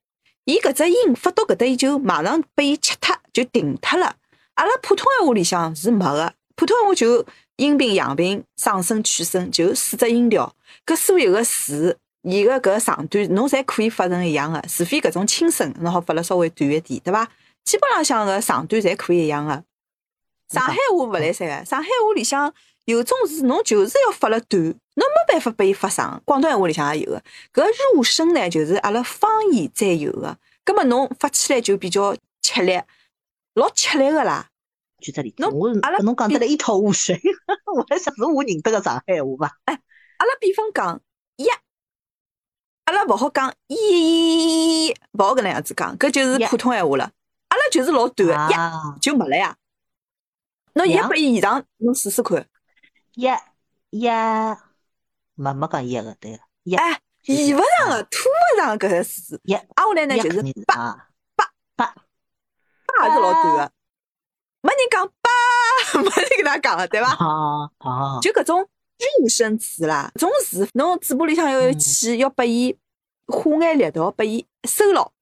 [0.44, 4.14] 伊搿只音发到搿搭，伊就马上被伊切脱，就停脱了。
[4.55, 10.55] 阿拉普通话里向是没个，普通话就阴平、阳平、上声、去声，就四只音调。
[10.87, 11.99] 搿所有个字。
[12.23, 17.29] 伊个搿长短，侬侪可以发成一样个，除非搿种轻声，侬好发了稍微短一点，对伐？
[17.65, 19.65] 基本浪向个长短侪可以一样个。
[20.49, 22.53] 上海话勿来三个，上海话里向
[22.87, 26.21] 有种字，侬就是要发了短，侬没办法拨伊发长。
[26.25, 32.81] 广东话里向也有个，搿入声呢，就是阿拉方言才有个，葛末侬发起来就比较吃力，
[33.55, 34.49] 老吃力个啦。
[35.01, 37.21] 举只例子，我阿拉侬讲得来一头雾水，
[37.77, 39.59] 我还想是我认得个上海话伐？
[39.67, 39.75] 哎，
[40.17, 41.01] 阿拉比方讲
[41.37, 41.55] 呀，
[42.88, 47.05] 阿拉勿好讲咦，勿好搿能样子讲，搿就是普通闲话了。
[47.48, 49.55] 阿拉就是老短个呀，就没了呀。
[50.72, 52.48] 侬一拨伊现场，侬试试看。
[53.12, 53.29] 一。
[53.90, 54.09] 一，
[55.35, 56.35] 没没讲一个对。
[56.35, 56.77] 个。
[56.79, 59.38] 哎，言勿上个，吐勿上搿个字。
[59.44, 61.53] 一，挨下来呢就是八八。
[61.77, 61.94] 八，
[62.87, 63.72] 八是老短个。
[64.62, 65.31] 没人讲八，
[66.01, 67.12] 没人跟他讲个，对伐？
[67.22, 68.66] 哦哦，就搿种
[68.99, 72.77] 入声词啦，种字侬嘴巴里向要有气，要拨伊
[73.27, 75.13] 花眼力道，拨伊收牢，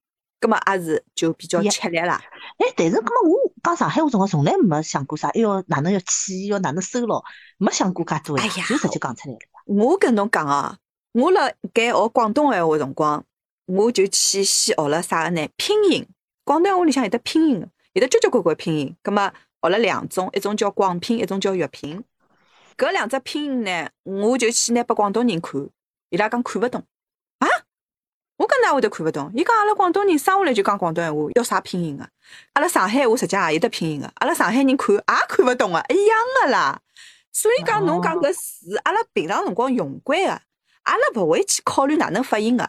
[0.40, 2.22] 葛末也是就比较吃力啦。
[2.58, 7.22] 哎，但是葛末我讲上海话辰光，从来没想过啥，哎哟，哪能要气，要哪能收牢，
[7.58, 9.40] 没想过介多呀，就直接讲出来了。
[9.66, 10.78] 我跟侬讲啊，
[11.12, 13.24] 我辣盖学广东闲话辰光，
[13.66, 15.48] 我就去先学了啥个呢？
[15.56, 16.06] 拼音，
[16.44, 17.68] 广东闲话里向有得拼音个。
[17.92, 22.02] 有的交交关关拼音，葛末学了两种，一种叫广拼，一种叫粤拼。
[22.76, 25.66] 搿两只拼音呢，我就去拿拨广东人看，
[26.10, 26.82] 伊拉讲看勿懂
[27.38, 27.48] 啊！
[28.36, 29.32] 我讲哪会得看勿懂？
[29.34, 32.06] 伊讲阿拉广东人生下来就讲广东闲话，要啥拼音个？
[32.52, 36.78] 阿拉上海话实际也有得拼音个，阿拉上海人看也看勿懂个，一样个啦。
[37.32, 40.28] 所以讲侬讲搿字，阿拉平常辰光用惯个，
[40.82, 42.68] 阿拉勿会去考虑哪能发音个。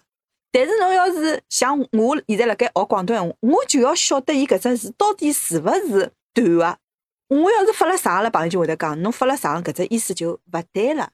[0.52, 6.80] 但是侬要是像我现在辣盖学广东闲话，我就要晓得伊搿只字到底是勿是短个。
[7.28, 11.12] 我要是发了长了，朋友就会得讲，侬发了长，搿只意思就勿对了。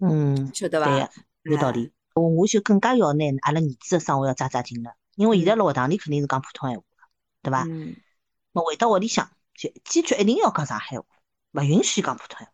[0.00, 0.86] 嗯，晓得伐？
[1.44, 1.92] 对，有道理。
[2.14, 6.84] 我我就更加要拿阿拉儿子的生活要抓抓紧了，因为现在辣学堂里肯定是讲普通闲话，
[7.42, 7.64] 对伐？
[7.68, 7.94] 嗯。
[8.52, 11.04] 那回到屋里向，就坚决一定要讲上海话，
[11.52, 12.52] 勿允许讲普通闲话。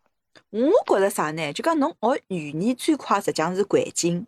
[0.51, 1.53] 我觉着啥呢？
[1.53, 4.27] 就讲侬学语言最快，实际上是环境。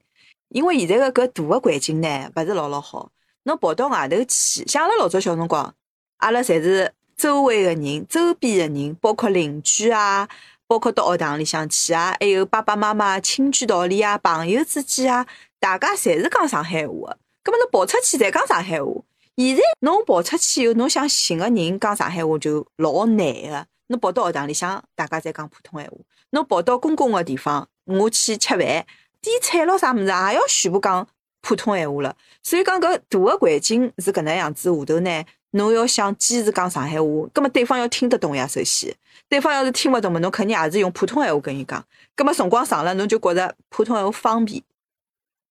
[0.48, 3.10] 因为现在个搿大个环境呢，勿是老老好。
[3.42, 5.74] 侬跑到外头去，像阿拉老早小辰光，
[6.18, 10.28] 阿拉侪是周围个人、周边个人，包括邻居啊，
[10.66, 15.26] 包括到学堂里向去啊，还有爸爸妈妈亲眷道里啊，朋友之间啊，
[15.58, 17.18] 大家侪是讲上海话个。
[17.42, 18.90] 葛末侬跑出去侪讲上海话。
[19.36, 23.66] 现在侬跑出去以后，侬想寻个人讲上海话就老难个。
[23.88, 25.96] 侬跑到学堂里向，大家侪讲普通闲话。
[26.30, 28.58] 侬跑到公共个地方，我去吃饭。
[28.58, 31.06] 点菜咯，啥物事也要全部讲
[31.40, 32.16] 普通闲话了。
[32.42, 38.46] 所以讲搿大个环境是搿能样子下头呢，侬要想坚持讲上海话，葛末对方要听得懂呀。
[38.46, 38.94] 首先，
[39.28, 41.84] 对方要是听勿懂嘛，侬肯定也是用普通闲话跟伊讲。
[42.14, 44.62] 葛末辰光长了，侬就觉着普通闲话方便，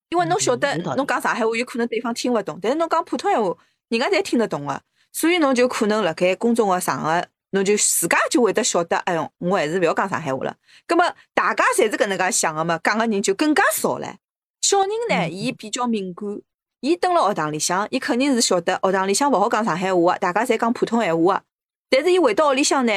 [0.09, 3.55] 因为侬晓得侬讲上海话有可能对方听勿懂，但是侬讲普通闲话，
[3.89, 7.25] 人家侪听得懂个，所以侬就可能辣盖公众个场合。
[7.55, 10.55] 侬就自家就会得晓得，哎哟，我还是勿要讲上海话了。
[10.87, 14.15] 葛么大家侪是搿能介想个嘛，讲个人就更加少了。
[14.61, 16.41] 小人呢，伊比较敏感，
[16.83, 21.43] 伊蹲辣学堂里向，伊肯定是晓得学堂里向勿好讲上海话个，大家侪讲普通闲话个。
[21.89, 22.91] 但是伊回到屋里向呢，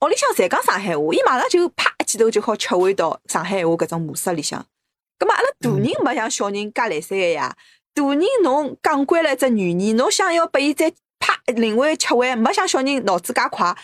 [0.00, 4.64] 屋里向侪讲上海话，伊马上就啪一记头就好切回到上海话搿种模式里向。
[5.18, 7.54] 葛末阿拉大人没像小人介来三个呀，
[7.92, 10.90] 大人侬讲惯了一只语言，侬想要拨伊再。
[11.20, 13.76] 啪，另外吃回，没像小人脑子介快，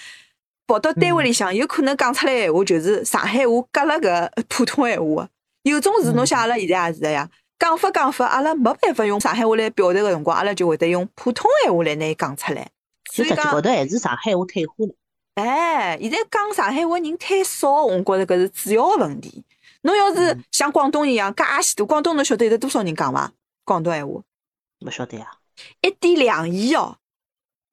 [0.69, 5.29] 跑到单位里向，有可能讲出来闲话就是上海话隔了搿普通闲话。
[5.65, 7.29] 有种事侬像阿拉现在也是个呀，
[7.59, 12.71] 讲法讲法，阿拉没办法用上海话来表达个辰光，阿拉就会得用普通闲话来拿伊讲出来。
[13.11, 14.95] 所以讲，高头还是上海话退化了。
[15.35, 19.45] 哎，现在讲上海话人太少，我觉着搿是主要问题。
[19.83, 23.33] 侬要是像广东一样，介许多广东，侬晓得有得多少人讲伐？
[23.65, 24.23] 广东闲话？
[24.81, 25.27] 勿晓得呀。
[25.81, 26.99] 一点两亿哦。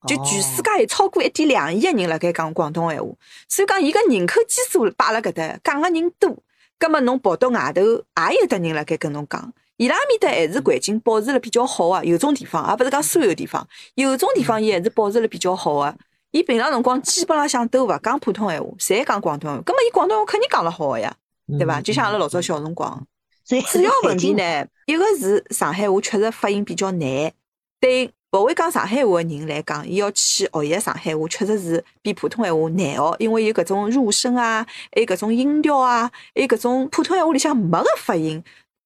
[0.08, 3.08] 就全世界有超过一点两亿个人辣盖讲广东闲话，
[3.48, 6.36] 所以讲伊个人口基数摆辣搿搭，讲个人多，
[6.80, 15.96] 葛末侬跑到外头也有得人辣盖跟侬讲，伊拉面搭还是环境保持了比较好个，有种地方，而勿是讲所有地方，有种地方伊还是保持了比较好个，
[16.30, 21.12] 伊平常辰光基本浪向都勿讲普通闲话，侪讲广东话，葛么伊广东话肯定讲了好个呀，
[21.58, 21.82] 对伐？
[21.82, 23.04] 就像阿拉老早小辰光，
[23.44, 27.32] 主要 问题呢，一个是上海话确实发音比较难，
[27.80, 28.12] 对。
[28.34, 34.66] 勿会讲上海话个人来讲，伊要去学习上海话，确实是比普通闲话难学，因为有搿种入声啊，
[34.96, 38.42] 还有搿种音调啊，还有搿种普通闲话里向没个发音，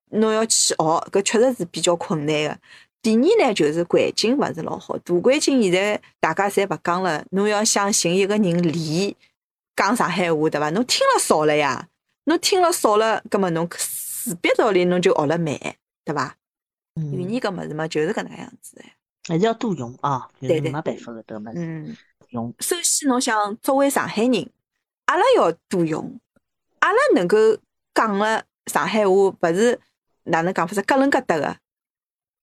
[0.10, 0.76] 侬要去学，
[1.12, 2.60] 搿确实是比较困难个。
[3.02, 9.16] 第二呢，就是环境勿是老好，大环境现在大家侪勿讲了，侬要想寻一个人练
[9.76, 10.70] 讲上海话，对伐？
[10.72, 11.88] 侬听了少了呀，
[12.24, 15.56] 侬听了少了，葛末侬势必道理侬就学了慢，
[16.04, 16.36] 对伐？
[16.96, 18.96] 语言搿物事嘛，就是搿能样子哎。
[19.28, 21.96] 还是要多用啊，对对，没办法个，得么嗯，
[22.30, 22.54] 用。
[22.60, 24.50] 首先，侬想作为上海人，
[25.06, 26.20] 阿拉要多用，
[26.80, 27.38] 阿拉能够
[27.94, 29.80] 讲个上海话，勿是
[30.26, 31.58] 哪能讲法是咯楞咯哒个。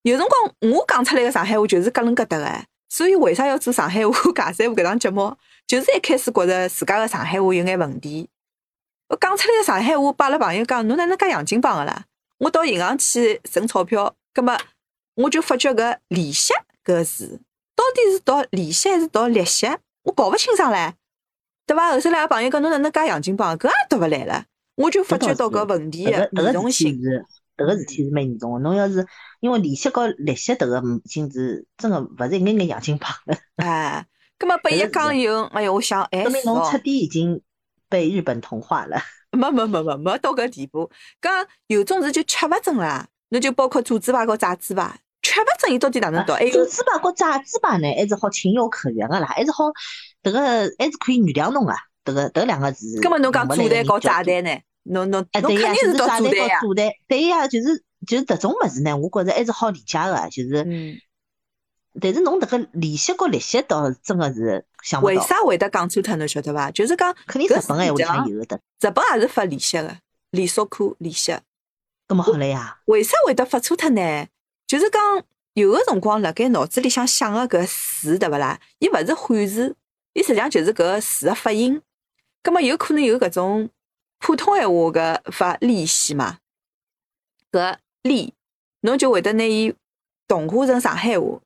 [0.03, 5.37] 有辰光我讲出来个上海话就是咯楞咯哒个，所以为啥要做上海话尬三胡搿档节目？
[5.66, 8.29] 就是一开始觉着自家个上海话有眼问题，
[9.09, 12.05] 我讲出来个上海话，把阿拉朋友讲，侬哪能介洋泾浜个啦？
[12.38, 14.59] 我到银行去存钞票，葛末
[15.14, 16.53] 我就发觉搿利息
[16.85, 17.40] 搿个字，
[17.77, 19.68] 到底是读利息还是读利息？
[20.03, 20.92] 我搞勿清爽唻，
[21.64, 21.92] 对伐？
[21.92, 23.57] 后头来个朋友讲，侬哪能介洋泾浜？
[23.57, 27.01] 搿也读勿来了，我就发觉到搿问题个严重性。
[27.57, 29.07] 迭个事体是蛮严重个，侬要是
[29.41, 33.37] 因为利息和利息迭个已经是真个勿是一眼眼洋泾浜了。
[33.57, 34.07] 哎，
[34.38, 37.41] 葛末被一讲以后，哎哟，我想，哎，说明侬彻底已经
[37.88, 39.01] 被日本同化了。
[39.33, 43.09] 没没没没没到搿地步，讲有种事就吃勿准啦。
[43.31, 46.33] 侬就包括炸猪排和炸猪排，吃勿准伊到底哪能读？
[46.35, 49.65] 炸猪排和炸猪排呢，还是好情有可原个啦，还是好
[50.23, 50.41] 迭个
[50.79, 51.73] 还是可以原谅侬个。
[52.05, 53.01] 迭个迭两个字。
[53.01, 54.51] 葛末侬讲炸蛋和炸蛋呢？
[54.85, 60.64] 侬侬侬肯定是炸蛋和炸蛋，对呀，就是就是迭种物事呢，我觉着还是好理解个，就是。
[60.66, 60.99] 嗯。
[62.01, 65.03] 但是侬迭个利息和利息倒真个是想。
[65.03, 66.16] 为啥会得讲错脱？
[66.16, 66.71] 侬晓得伐？
[66.71, 68.59] 就是讲肯定日本闲话里向有的。
[68.81, 69.99] 日本也是发利息个，
[70.31, 71.33] 利息课利息。
[72.09, 72.79] 咁么好了呀？
[72.87, 74.27] 为啥会得发错脱呢？
[74.66, 78.59] 就是讲有个辰光辣盖脑子里向想个搿词对勿啦？
[78.79, 79.77] 伊勿是汉字，
[80.14, 81.83] 伊实际上就是搿个词个发音。
[82.42, 83.68] 咁么有可能有搿种。
[84.23, 86.39] 普通闲话个发利息嘛，
[87.51, 88.33] 搿利，
[88.83, 89.75] 侬就会得拿伊
[90.29, 91.41] 同化成上海话，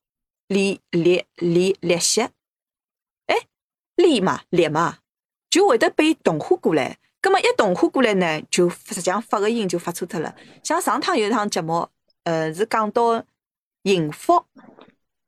[0.47, 3.49] 利利利利息，哎，
[3.95, 4.99] 利嘛利嘛，
[5.49, 6.99] 就会得被同化过来。
[7.23, 10.37] 葛末一同化过来呢，就实际上发个音就发错脱了。
[10.63, 11.89] 像上趟有一趟节目，
[12.25, 13.25] 呃，是讲到
[13.85, 14.45] 幸福，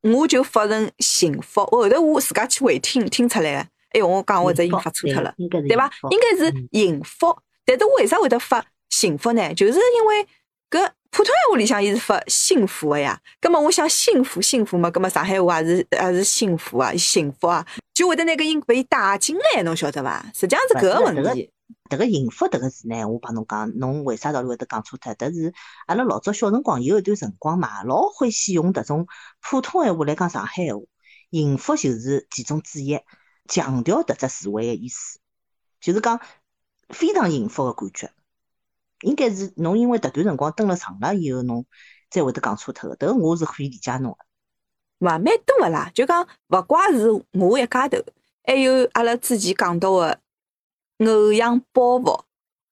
[0.02, 1.64] 我就发成幸福。
[1.64, 3.70] 后头我自家去回听，听出来个。
[3.90, 5.90] 哎呦，我讲我只音发错脱了，对伐？
[6.10, 9.54] 应该是幸福，但是为啥会得发幸福呢？
[9.54, 10.26] 就是因为
[10.70, 13.18] 搿普通闲话里向伊是发幸福个呀。
[13.40, 20.24] 葛么我想幸福幸福嘛，葛么上海话也是也是幸福啊，幸福啊，就会得拿搿音拨伊带进来，侬晓得伐？
[20.34, 21.50] 实际上是搿个问题。
[21.88, 25.14] 迭个幸福迭个字呢，我帮侬讲，侬为啥道理会得讲错脱？
[25.14, 25.54] 迭是
[25.86, 29.06] 阿拉老早小辰光有一段辰光嘛，老欢喜用迭种
[29.40, 30.84] 普通闲话来讲上海闲话，
[31.30, 32.98] 幸福就是其中之一。
[33.48, 35.18] 强调迭只词汇个意思，
[35.80, 36.20] 就是讲
[36.90, 38.12] 非常幸福个感觉。
[39.00, 41.64] 应该是侬因为迭段辰光蹲了长了以后，侬
[42.10, 42.96] 才会得讲错脱个。
[42.96, 44.18] 迭个我是可以理解侬个。
[44.98, 47.98] 勿蛮多个啦，就讲勿怪是我一家头，
[48.44, 50.18] 还有阿拉之前讲到个
[50.98, 52.20] 偶像包袱，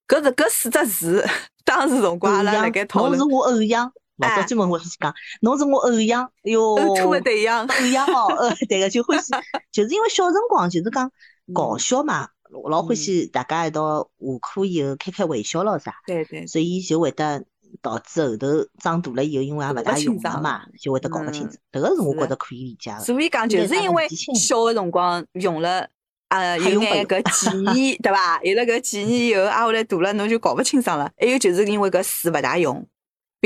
[0.09, 1.27] 搿是搿四只字，
[1.65, 3.19] 当时辰光阿拉辣盖讨论。
[3.19, 3.93] 侬是我偶像。
[4.18, 9.33] 老早专门欢喜讲，侬是我偶像，哟，偶的对象，偶像哦，呃，对 个，就欢喜，
[9.70, 11.11] 就是因为小辰光就是讲
[11.52, 12.29] 搞笑嘛，
[12.68, 17.44] 老欢喜大家一道下课以后开开玩笑咯啥，对对，所以就会得
[17.83, 18.46] 导致后头
[18.83, 23.00] 长大了以后，因为也勿大用了嘛，就会得搞勿清楚，迭个是我觉得可以理解个。
[23.00, 25.87] 所以讲就是因为小个辰光用了，
[26.29, 28.40] 呃，有眼搿记忆， 对伐？
[28.42, 31.11] 有了搿记忆以后，挨下来大了侬就搞勿清爽了。
[31.18, 32.87] 还有就是因为搿词勿大用。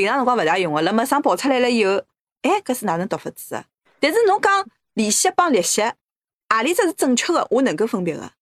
[0.00, 2.02] 平常辰光勿大用个，辣么上跑出来了以后，
[2.40, 3.64] 哎，搿是哪能读法子啊？
[4.00, 5.82] 但是侬讲利息帮利息，
[6.48, 8.32] 何里只是正确个，我能够分别个。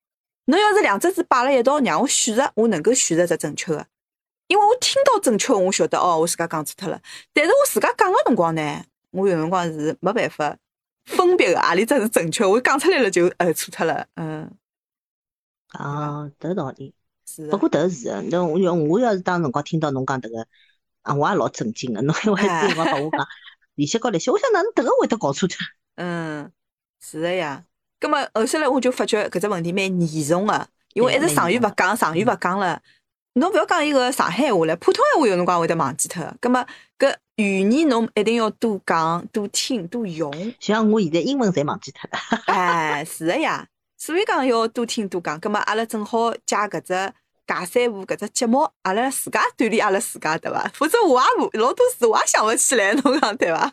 [0.44, 3.84] 侬要是两只字摆辣一道，让我选择，我能够选择只正确个，
[4.46, 7.00] 因为我听到正确，我晓得哦，我自家讲错脱了。
[7.32, 10.56] 但是我自家讲个辰光呢，我有辰光是没办法
[11.06, 14.48] 分别个，何里只是正确，我讲出来了就呃错脱了，嗯。
[15.70, 16.94] 啊，迭道理
[17.26, 17.48] 是。
[17.48, 20.46] 不过迭是，那我要我要是当辰光听到侬讲迭个。
[21.08, 23.26] 啊，我也老震惊个，侬还会这样帮我讲
[23.76, 25.56] 利息高利息，我想哪能迭个会得搞错脱？
[25.96, 26.50] 嗯，
[27.00, 27.64] 是的呀。
[28.00, 32.80] 咁么后首来我就发觉搿只问题蛮严重个，因为一直上语勿讲，上语勿讲了。
[33.34, 36.22] 侬勿要讲伊个上海话了，普通闲话有辰光会得忘记脱。
[36.40, 36.66] 咁么
[36.98, 40.32] 搿语言侬一定要多讲、多听、多用。
[40.60, 42.42] 像我现在英文侪忘记脱了。
[42.46, 43.66] 哎，是的呀。
[43.96, 45.40] 所以讲要多听多讲。
[45.40, 47.12] 咁么阿拉正好借搿只。
[47.48, 50.70] 假三胡搿只节目，阿拉自家锻炼阿拉自家，对伐？
[50.74, 53.72] 否则我也老多事我也想勿起来，侬讲对伐？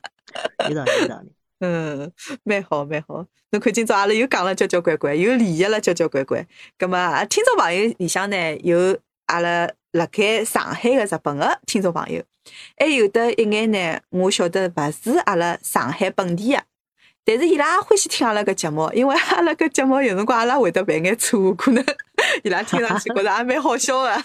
[0.70, 1.32] 有道理，有道理。
[1.60, 2.12] 嗯，
[2.44, 3.26] 蛮好，蛮好。
[3.52, 6.46] 侬看今朝阿拉又讲了交交关关，又理解了交交关关。
[6.78, 8.98] 葛么，听众朋友里向呢，有
[9.28, 12.24] 阿拉辣盖上海个日本个听众朋友，
[12.78, 16.64] 还有的一眼呢，我晓得勿是阿拉上海本地个。
[17.28, 21.84] 但是伊拉也欢喜听阿拉个节目，因为阿拉个节目有辰光阿拉会得犯眼错误，可能
[22.44, 24.16] 伊拉听上去觉着也蛮好笑个。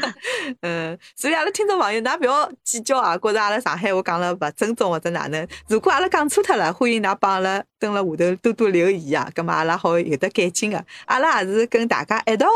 [0.60, 5.48] 嗯，所以阿拉听众朋友，㑚勿要计较啊，觉着阿拉上海话讲了勿正宗或者哪能。
[5.66, 10.84] 如果阿拉讲错脱了，欢迎㑚帮阿拉蹲辣下头多多留言啊，咁么阿拉好有得改进个。
[11.06, 12.46] 阿拉也是跟大家一道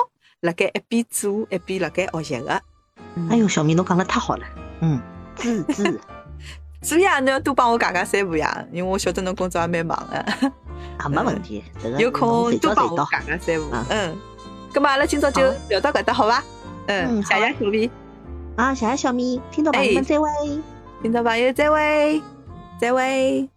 [0.40, 2.50] 辣盖一边做一边辣盖学习个。
[3.30, 4.46] 哎哟，小明侬讲了太好了，
[4.82, 5.00] 嗯，
[5.36, 5.98] 字字。
[6.86, 10.18] 所以啊，侬要多帮我讲讲三步呀，因为我晓得侬工作也蛮忙的。
[10.98, 11.64] 啊，没问题，
[11.98, 13.64] 有空多帮我讲讲三步。
[13.90, 14.16] 嗯，
[14.72, 16.44] 咁么阿拉今朝就聊到搿搭，好伐？
[16.86, 17.90] 嗯，谢谢小米。
[18.54, 20.28] 啊，谢谢小米，听到朋友们再会。
[21.02, 22.22] 听到朋友再会，
[22.80, 23.55] 再会。